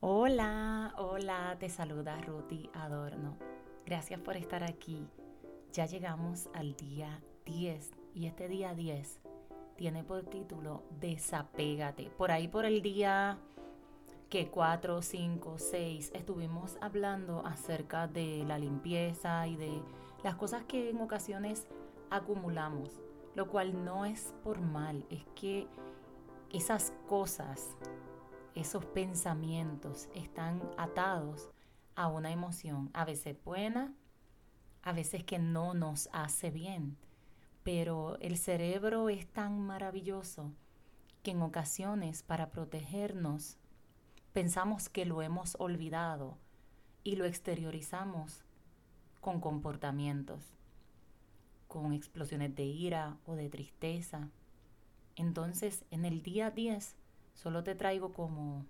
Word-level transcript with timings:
Hola, 0.00 0.94
hola, 0.96 1.56
te 1.58 1.68
saluda 1.68 2.20
Ruti 2.20 2.70
Adorno. 2.72 3.36
Gracias 3.84 4.20
por 4.20 4.36
estar 4.36 4.62
aquí. 4.62 5.04
Ya 5.72 5.86
llegamos 5.86 6.48
al 6.54 6.76
día 6.76 7.20
10 7.46 7.90
y 8.14 8.26
este 8.26 8.46
día 8.46 8.74
10 8.74 9.18
tiene 9.74 10.04
por 10.04 10.22
título 10.22 10.84
Desapégate. 11.00 12.10
Por 12.10 12.30
ahí 12.30 12.46
por 12.46 12.64
el 12.64 12.80
día 12.80 13.38
que 14.30 14.46
4, 14.46 15.02
5, 15.02 15.58
6 15.58 16.12
estuvimos 16.14 16.78
hablando 16.80 17.44
acerca 17.44 18.06
de 18.06 18.44
la 18.46 18.56
limpieza 18.56 19.48
y 19.48 19.56
de 19.56 19.82
las 20.22 20.36
cosas 20.36 20.62
que 20.62 20.90
en 20.90 21.00
ocasiones 21.00 21.66
acumulamos, 22.08 23.00
lo 23.34 23.48
cual 23.48 23.84
no 23.84 24.04
es 24.04 24.32
por 24.44 24.60
mal, 24.60 25.04
es 25.10 25.24
que 25.34 25.66
esas 26.52 26.92
cosas 27.08 27.76
esos 28.58 28.84
pensamientos 28.84 30.08
están 30.14 30.60
atados 30.76 31.48
a 31.94 32.08
una 32.08 32.32
emoción, 32.32 32.90
a 32.92 33.04
veces 33.04 33.36
buena, 33.44 33.94
a 34.82 34.92
veces 34.92 35.22
que 35.22 35.38
no 35.38 35.74
nos 35.74 36.08
hace 36.12 36.50
bien. 36.50 36.96
Pero 37.62 38.18
el 38.18 38.36
cerebro 38.36 39.10
es 39.10 39.28
tan 39.28 39.60
maravilloso 39.60 40.52
que 41.22 41.30
en 41.30 41.42
ocasiones 41.42 42.24
para 42.24 42.50
protegernos 42.50 43.58
pensamos 44.32 44.88
que 44.88 45.04
lo 45.04 45.22
hemos 45.22 45.54
olvidado 45.60 46.36
y 47.04 47.14
lo 47.14 47.26
exteriorizamos 47.26 48.44
con 49.20 49.40
comportamientos, 49.40 50.56
con 51.68 51.92
explosiones 51.92 52.56
de 52.56 52.64
ira 52.64 53.18
o 53.24 53.36
de 53.36 53.48
tristeza. 53.50 54.30
Entonces, 55.14 55.84
en 55.92 56.04
el 56.04 56.22
día 56.22 56.50
10 56.50 56.96
Solo 57.38 57.62
te 57.62 57.76
traigo 57.76 58.12
como 58.12 58.66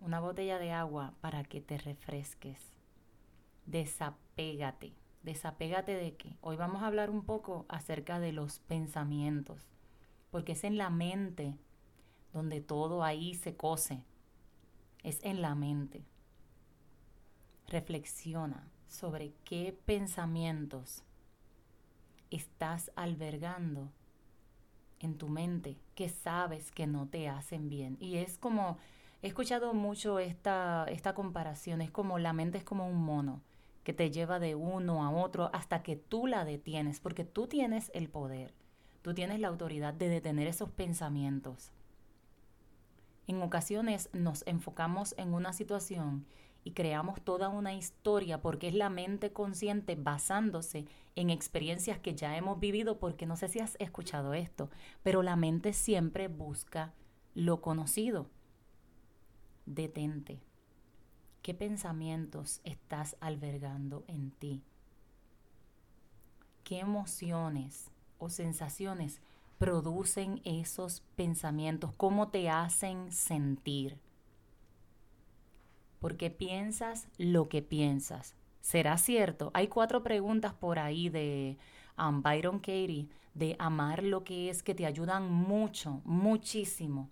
una 0.00 0.20
botella 0.20 0.60
de 0.60 0.70
agua 0.70 1.12
para 1.20 1.42
que 1.42 1.60
te 1.60 1.76
refresques. 1.76 2.60
Desapégate. 3.66 4.92
Desapégate 5.24 5.96
de 5.96 6.14
qué. 6.14 6.36
Hoy 6.40 6.54
vamos 6.56 6.84
a 6.84 6.86
hablar 6.86 7.10
un 7.10 7.24
poco 7.24 7.66
acerca 7.68 8.20
de 8.20 8.30
los 8.30 8.60
pensamientos, 8.60 9.72
porque 10.30 10.52
es 10.52 10.62
en 10.62 10.78
la 10.78 10.88
mente 10.88 11.58
donde 12.32 12.60
todo 12.60 13.02
ahí 13.02 13.34
se 13.34 13.56
cose. 13.56 14.04
Es 15.02 15.18
en 15.24 15.42
la 15.42 15.56
mente. 15.56 16.04
Reflexiona 17.66 18.70
sobre 18.86 19.34
qué 19.42 19.76
pensamientos 19.84 21.02
estás 22.30 22.92
albergando 22.94 23.90
en 25.00 25.16
tu 25.18 25.28
mente 25.28 25.76
que 25.94 26.08
sabes 26.08 26.70
que 26.70 26.86
no 26.86 27.08
te 27.08 27.28
hacen 27.28 27.68
bien. 27.68 27.96
Y 28.00 28.16
es 28.16 28.38
como, 28.38 28.78
he 29.22 29.26
escuchado 29.26 29.74
mucho 29.74 30.18
esta, 30.18 30.86
esta 30.88 31.14
comparación, 31.14 31.80
es 31.80 31.90
como 31.90 32.18
la 32.18 32.32
mente 32.32 32.58
es 32.58 32.64
como 32.64 32.86
un 32.86 33.02
mono 33.02 33.42
que 33.82 33.92
te 33.92 34.10
lleva 34.10 34.38
de 34.38 34.54
uno 34.54 35.04
a 35.04 35.10
otro 35.10 35.50
hasta 35.52 35.82
que 35.82 35.96
tú 35.96 36.26
la 36.26 36.44
detienes, 36.44 37.00
porque 37.00 37.24
tú 37.24 37.46
tienes 37.46 37.90
el 37.94 38.08
poder, 38.08 38.54
tú 39.02 39.14
tienes 39.14 39.40
la 39.40 39.48
autoridad 39.48 39.94
de 39.94 40.08
detener 40.08 40.46
esos 40.46 40.70
pensamientos. 40.70 41.72
En 43.26 43.40
ocasiones 43.42 44.10
nos 44.12 44.46
enfocamos 44.46 45.14
en 45.16 45.32
una 45.34 45.52
situación 45.52 46.26
y 46.64 46.72
creamos 46.72 47.22
toda 47.22 47.48
una 47.48 47.74
historia 47.74 48.42
porque 48.42 48.68
es 48.68 48.74
la 48.74 48.90
mente 48.90 49.32
consciente 49.32 49.96
basándose 49.96 50.86
en 51.16 51.30
experiencias 51.30 51.98
que 51.98 52.14
ya 52.14 52.36
hemos 52.36 52.60
vivido 52.60 52.98
porque 52.98 53.26
no 53.26 53.36
sé 53.36 53.48
si 53.48 53.60
has 53.60 53.76
escuchado 53.78 54.34
esto, 54.34 54.70
pero 55.02 55.22
la 55.22 55.36
mente 55.36 55.72
siempre 55.72 56.28
busca 56.28 56.92
lo 57.34 57.60
conocido. 57.60 58.28
Detente. 59.66 60.40
¿Qué 61.42 61.54
pensamientos 61.54 62.60
estás 62.64 63.16
albergando 63.20 64.04
en 64.08 64.30
ti? 64.30 64.62
¿Qué 66.64 66.80
emociones 66.80 67.90
o 68.18 68.28
sensaciones 68.28 69.20
producen 69.58 70.42
esos 70.44 71.02
pensamientos? 71.16 71.92
¿Cómo 71.96 72.28
te 72.28 72.50
hacen 72.50 73.10
sentir? 73.10 73.98
Porque 76.00 76.30
piensas 76.30 77.06
lo 77.18 77.48
que 77.48 77.62
piensas. 77.62 78.34
¿Será 78.60 78.98
cierto? 78.98 79.50
Hay 79.54 79.68
cuatro 79.68 80.02
preguntas 80.02 80.52
por 80.52 80.78
ahí 80.78 81.08
de 81.08 81.56
um, 81.98 82.22
Byron 82.22 82.58
Katie 82.58 83.08
de 83.34 83.54
amar 83.58 84.02
lo 84.02 84.24
que 84.24 84.50
es 84.50 84.62
que 84.62 84.74
te 84.74 84.86
ayudan 84.86 85.30
mucho, 85.30 86.00
muchísimo 86.04 87.10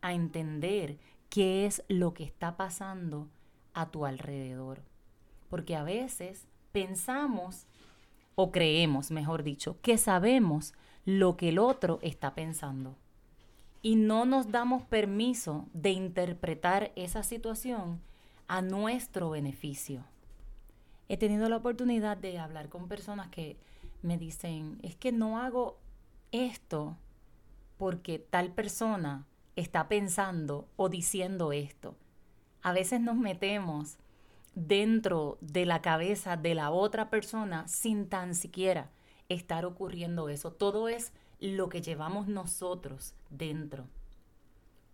a 0.00 0.14
entender 0.14 0.98
qué 1.28 1.66
es 1.66 1.84
lo 1.88 2.14
que 2.14 2.24
está 2.24 2.56
pasando 2.56 3.28
a 3.74 3.90
tu 3.90 4.06
alrededor. 4.06 4.82
Porque 5.48 5.76
a 5.76 5.82
veces 5.82 6.46
pensamos 6.72 7.66
o 8.36 8.52
creemos, 8.52 9.10
mejor 9.10 9.42
dicho, 9.42 9.80
que 9.82 9.98
sabemos 9.98 10.72
lo 11.04 11.36
que 11.36 11.50
el 11.50 11.58
otro 11.58 11.98
está 12.02 12.34
pensando. 12.34 12.96
Y 13.82 13.96
no 13.96 14.24
nos 14.24 14.50
damos 14.50 14.82
permiso 14.84 15.68
de 15.72 15.90
interpretar 15.90 16.92
esa 16.96 17.22
situación 17.22 18.00
a 18.50 18.62
nuestro 18.62 19.30
beneficio. 19.30 20.04
He 21.08 21.16
tenido 21.16 21.48
la 21.48 21.58
oportunidad 21.58 22.16
de 22.16 22.40
hablar 22.40 22.68
con 22.68 22.88
personas 22.88 23.28
que 23.28 23.56
me 24.02 24.18
dicen, 24.18 24.80
es 24.82 24.96
que 24.96 25.12
no 25.12 25.38
hago 25.38 25.78
esto 26.32 26.96
porque 27.78 28.18
tal 28.18 28.50
persona 28.52 29.24
está 29.54 29.86
pensando 29.86 30.66
o 30.74 30.88
diciendo 30.88 31.52
esto. 31.52 31.94
A 32.60 32.72
veces 32.72 33.00
nos 33.00 33.14
metemos 33.14 33.98
dentro 34.56 35.38
de 35.40 35.64
la 35.64 35.80
cabeza 35.80 36.36
de 36.36 36.56
la 36.56 36.72
otra 36.72 37.08
persona 37.08 37.68
sin 37.68 38.08
tan 38.08 38.34
siquiera 38.34 38.90
estar 39.28 39.64
ocurriendo 39.64 40.28
eso. 40.28 40.50
Todo 40.50 40.88
es 40.88 41.12
lo 41.38 41.68
que 41.68 41.82
llevamos 41.82 42.26
nosotros 42.26 43.14
dentro. 43.30 43.86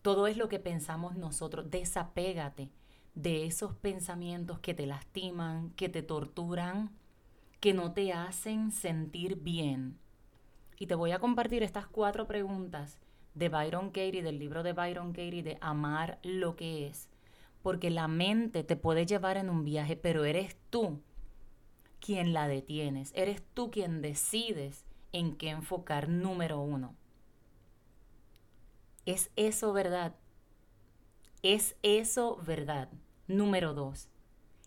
Todo 0.03 0.27
es 0.27 0.37
lo 0.37 0.51
que 0.51 0.59
pensamos 0.59 1.17
nosotros. 1.17 1.71
Desapégate 1.71 2.71
de 3.17 3.47
esos 3.47 3.75
pensamientos 3.75 4.61
que 4.61 4.75
te 4.75 4.87
lastiman, 4.87 5.71
que 5.71 5.89
te 5.89 6.03
torturan, 6.03 6.91
que 7.61 7.73
no 7.73 7.93
te 7.93 8.13
hacen 8.13 8.71
sentir 8.71 9.37
bien. 9.37 9.99
Y 10.79 10.87
te 10.87 10.95
voy 10.95 11.13
a 11.13 11.19
compartir 11.19 11.63
estas 11.63 11.87
cuatro 11.87 12.27
preguntas 12.27 12.99
de 13.35 13.49
Byron 13.49 13.89
Katie, 13.89 14.23
del 14.23 14.39
libro 14.39 14.63
de 14.63 14.75
Byron 14.75 15.13
Katie, 15.13 15.43
de 15.43 15.57
amar 15.63 16.19
lo 16.23 16.57
que 16.57 16.87
es. 16.87 17.09
Porque 17.63 17.91
la 17.91 18.07
mente 18.07 18.63
te 18.63 18.77
puede 18.77 19.07
llevar 19.07 19.39
en 19.39 19.49
un 19.49 19.65
viaje, 19.65 19.97
pero 19.97 20.27
eres 20.27 20.55
tú 20.69 21.01
quien 22.01 22.35
la 22.35 22.49
detienes. 22.49 23.13
Eres 23.15 23.43
tú 23.55 23.71
quien 23.71 24.03
decides 24.03 24.85
en 25.13 25.37
qué 25.37 25.49
enfocar 25.49 26.11
número 26.11 26.61
uno. 26.61 26.95
¿Es 29.07 29.31
eso 29.37 29.73
verdad? 29.73 30.15
¿Es 31.43 31.77
eso 31.83 32.37
verdad? 32.45 32.91
Número 33.29 33.75
dos, 33.75 34.09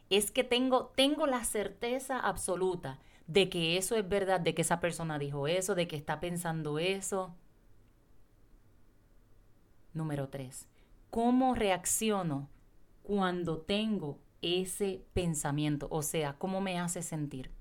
es 0.10 0.32
que 0.32 0.44
tengo, 0.44 0.88
tengo 0.96 1.28
la 1.28 1.44
certeza 1.44 2.20
absoluta 2.20 3.00
de 3.28 3.50
que 3.50 3.78
eso 3.78 3.96
es 3.96 4.08
verdad, 4.08 4.40
de 4.40 4.56
que 4.56 4.64
esa 4.64 4.80
persona 4.80 5.20
dijo 5.20 5.48
eso, 5.48 5.76
de 5.76 5.88
que 5.88 5.96
está 5.96 6.20
pensando 6.20 6.80
eso. 6.80 7.36
Número 9.94 10.30
tres, 10.30 10.68
¿cómo 11.10 11.56
reacciono 11.56 12.50
cuando 13.04 13.60
tengo 13.60 14.20
ese 14.42 15.04
pensamiento? 15.14 15.88
O 15.92 16.02
sea, 16.02 16.34
¿cómo 16.34 16.60
me 16.60 16.80
hace 16.80 17.02
sentir? 17.02 17.52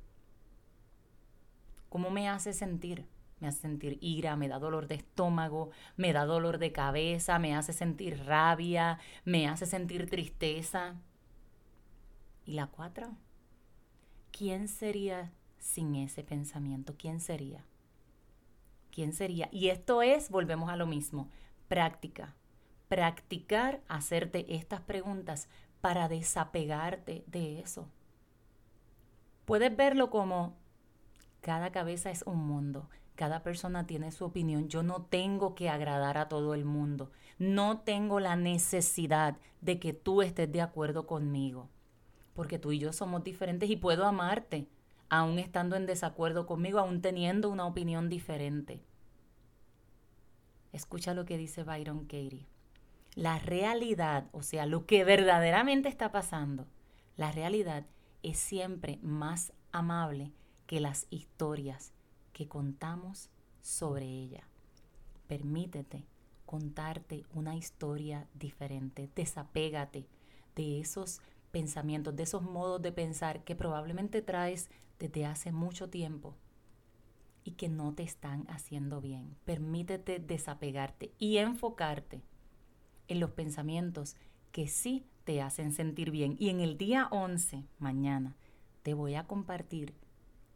¿Cómo 1.89 2.11
me 2.11 2.29
hace 2.29 2.53
sentir? 2.53 3.07
Me 3.41 3.49
hace 3.49 3.61
sentir 3.61 3.99
ira, 4.01 4.37
me 4.37 4.49
da 4.49 4.59
dolor 4.59 4.89
de 4.89 4.97
estómago, 4.97 5.71
me 5.97 6.13
da 6.13 6.25
dolor 6.25 6.59
de 6.59 6.73
cabeza, 6.73 7.39
me 7.39 7.55
hace 7.55 7.73
sentir 7.73 8.25
rabia, 8.25 8.99
me 9.25 9.47
hace 9.49 9.67
sentir 9.67 10.11
tristeza. 10.11 10.97
¿Y 12.45 12.53
la 12.53 12.67
cuatro? 12.67 13.15
¿Quién 14.33 14.69
sería 14.69 15.33
sin 15.59 15.95
ese 15.95 16.25
pensamiento? 16.25 16.95
¿Quién 16.97 17.21
sería? 17.21 17.65
¿Quién 18.91 19.13
sería? 19.13 19.49
Y 19.53 19.69
esto 19.69 20.03
es, 20.03 20.31
volvemos 20.31 20.71
a 20.71 20.77
lo 20.77 20.87
mismo, 20.87 21.29
práctica. 21.69 22.35
Practicar 22.89 23.83
hacerte 23.87 24.55
estas 24.55 24.81
preguntas 24.81 25.49
para 25.81 26.09
desapegarte 26.09 27.23
de 27.27 27.61
eso. 27.61 27.89
Puedes 29.45 29.77
verlo 29.77 30.11
como 30.11 30.57
cada 31.41 31.71
cabeza 31.71 32.11
es 32.11 32.23
un 32.23 32.47
mundo 32.47 32.89
cada 33.19 33.43
persona 33.43 33.85
tiene 33.85 34.13
su 34.13 34.25
opinión. 34.25 34.69
Yo 34.69 34.85
no 34.85 35.03
tengo 35.03 35.57
que 35.57 35.69
agradar 35.69 36.19
a 36.19 36.29
todo 36.29 36.55
el 36.55 36.65
mundo. 36.65 37.11
No 37.37 37.81
tengo 37.81 38.21
la 38.21 38.37
necesidad 38.37 39.39
de 39.61 39.81
que 39.81 39.93
tú 39.93 40.23
estés 40.23 40.53
de 40.53 40.63
acuerdo 40.63 41.09
conmigo. 41.09 41.69
Porque 42.33 42.61
tú 42.61 42.71
y 42.71 42.79
yo 42.79 42.93
somos 42.93 43.25
diferentes 43.25 43.69
y 43.71 43.75
puedo 43.75 44.07
amarte, 44.07 44.69
aún 45.09 45.41
estando 45.41 45.75
en 45.75 45.87
desacuerdo 45.87 46.47
conmigo, 46.47 46.79
aún 46.79 47.03
teniendo 47.03 47.51
una 47.51 47.67
opinión 47.67 48.09
diferente. 48.09 48.85
Escucha 50.73 51.13
lo 51.13 51.25
que 51.25 51.39
dice 51.39 51.65
Byron 51.65 52.05
Katie. 52.05 52.47
la 53.17 53.41
realidad, 53.41 54.29
o 54.31 54.45
sea, 54.45 54.65
lo 54.65 54.87
que 54.87 55.03
verdaderamente 55.03 55.89
está 55.89 56.13
pasando, 56.13 56.69
la 57.17 57.33
realidad 57.33 57.85
es 58.23 58.39
siempre 58.39 59.01
más 59.03 59.53
amable 59.73 60.31
que 60.69 60.79
las 60.79 61.09
historias 61.11 61.95
que 62.39 62.47
contamos 62.47 63.31
sobre 63.63 64.07
ella. 64.07 64.47
Permítete 65.27 66.05
contarte 66.47 67.25
una 67.35 67.57
historia 67.57 68.29
diferente. 68.33 69.11
Desapégate 69.17 70.07
de 70.55 70.79
esos 70.79 71.21
pensamientos, 71.51 72.15
de 72.15 72.23
esos 72.23 72.43
modos 72.43 72.81
de 72.81 72.93
pensar 72.93 73.43
que 73.43 73.57
probablemente 73.57 74.23
traes 74.23 74.71
desde 75.01 75.27
hace 75.27 75.51
mucho 75.51 75.91
tiempo 75.91 76.37
y 77.43 77.53
que 77.53 77.69
no 77.69 77.93
te 77.93 78.05
están 78.05 78.47
haciendo 78.49 79.01
bien. 79.01 79.35
Permítete 79.45 80.21
desapegarte 80.21 81.11
y 81.19 81.39
enfocarte 81.39 82.23
en 83.09 83.19
los 83.19 83.33
pensamientos 83.33 84.15
que 84.53 84.69
sí 84.69 85.05
te 85.25 85.43
hacen 85.43 85.73
sentir 85.73 86.13
bien. 86.13 86.37
Y 86.39 86.51
en 86.51 86.61
el 86.61 86.79
día 86.79 87.09
11, 87.11 87.65
mañana, 87.81 88.37
te 88.85 88.95
voy 88.95 89.17
a 89.17 89.27
compartir 89.27 89.93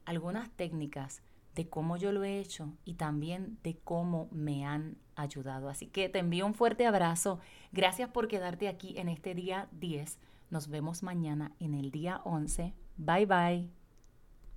algunas 0.05 0.49
técnicas 0.52 1.23
de 1.54 1.69
cómo 1.69 1.96
yo 1.96 2.12
lo 2.12 2.25
he 2.25 2.38
hecho 2.38 2.72
y 2.84 2.94
también 2.94 3.58
de 3.62 3.76
cómo 3.76 4.28
me 4.31 4.64
han 4.64 4.96
ayudado. 5.16 5.69
Así 5.69 5.87
que 5.87 6.08
te 6.08 6.19
envío 6.19 6.46
un 6.46 6.54
fuerte 6.54 6.87
abrazo. 6.87 7.40
Gracias 7.72 8.08
por 8.10 8.28
quedarte 8.28 8.69
aquí 8.69 8.99
en 8.99 9.08
este 9.08 9.34
día 9.34 9.69
10. 9.72 10.19
Nos 10.50 10.69
vemos 10.69 11.02
mañana 11.02 11.52
en 11.60 11.75
el 11.75 11.90
día 11.90 12.20
11. 12.25 12.75
Bye 12.96 13.26
bye. 13.26 13.81